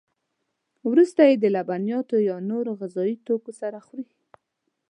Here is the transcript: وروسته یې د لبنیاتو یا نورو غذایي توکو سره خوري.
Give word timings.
وروسته 0.89 1.21
یې 1.29 1.35
د 1.39 1.45
لبنیاتو 1.55 2.17
یا 2.29 2.37
نورو 2.51 2.71
غذایي 2.79 3.15
توکو 3.27 3.51
سره 3.61 3.77
خوري. 3.85 4.07